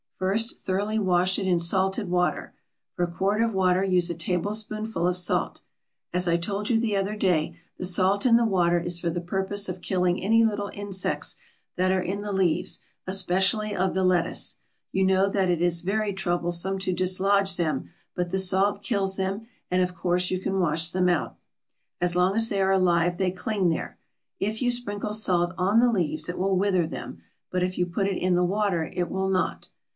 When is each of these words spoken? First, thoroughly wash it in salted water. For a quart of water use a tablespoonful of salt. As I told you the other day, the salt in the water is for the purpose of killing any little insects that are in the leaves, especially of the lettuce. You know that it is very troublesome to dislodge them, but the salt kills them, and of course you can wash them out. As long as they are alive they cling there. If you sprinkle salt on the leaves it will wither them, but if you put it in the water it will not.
First, 0.17 0.59
thoroughly 0.59 0.99
wash 0.99 1.37
it 1.39 1.47
in 1.47 1.59
salted 1.59 2.07
water. 2.07 2.53
For 2.95 3.03
a 3.05 3.11
quart 3.11 3.41
of 3.41 3.53
water 3.53 3.83
use 3.83 4.09
a 4.09 4.15
tablespoonful 4.15 5.07
of 5.07 5.17
salt. 5.17 5.59
As 6.13 6.27
I 6.27 6.37
told 6.37 6.69
you 6.69 6.79
the 6.79 6.95
other 6.95 7.15
day, 7.15 7.57
the 7.77 7.85
salt 7.85 8.25
in 8.25 8.35
the 8.35 8.45
water 8.45 8.79
is 8.79 8.99
for 8.99 9.09
the 9.09 9.21
purpose 9.21 9.67
of 9.69 9.81
killing 9.81 10.21
any 10.21 10.43
little 10.43 10.69
insects 10.73 11.37
that 11.75 11.91
are 11.91 12.01
in 12.01 12.21
the 12.21 12.31
leaves, 12.31 12.81
especially 13.07 13.75
of 13.75 13.93
the 13.95 14.03
lettuce. 14.03 14.57
You 14.91 15.03
know 15.05 15.27
that 15.29 15.49
it 15.49 15.61
is 15.61 15.81
very 15.81 16.13
troublesome 16.13 16.77
to 16.79 16.93
dislodge 16.93 17.57
them, 17.57 17.89
but 18.15 18.29
the 18.29 18.39
salt 18.39 18.83
kills 18.83 19.17
them, 19.17 19.47
and 19.71 19.81
of 19.83 19.95
course 19.95 20.29
you 20.29 20.39
can 20.39 20.59
wash 20.59 20.91
them 20.91 21.09
out. 21.09 21.37
As 21.99 22.15
long 22.15 22.35
as 22.35 22.49
they 22.49 22.61
are 22.61 22.71
alive 22.71 23.17
they 23.17 23.31
cling 23.31 23.69
there. 23.69 23.97
If 24.39 24.61
you 24.61 24.69
sprinkle 24.69 25.13
salt 25.13 25.53
on 25.57 25.79
the 25.79 25.91
leaves 25.91 26.29
it 26.29 26.37
will 26.39 26.57
wither 26.57 26.85
them, 26.87 27.21
but 27.51 27.63
if 27.63 27.77
you 27.77 27.87
put 27.87 28.07
it 28.07 28.17
in 28.19 28.35
the 28.35 28.43
water 28.45 28.89
it 28.93 29.09
will 29.09 29.29
not. 29.29 29.69